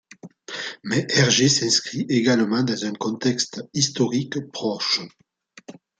Mais 0.83 1.05
Hergé 1.09 1.47
s'inscrit 1.47 2.07
également 2.09 2.63
dans 2.63 2.85
un 2.85 2.93
contexte 2.93 3.61
historique 3.75 4.39
proche. 4.51 4.99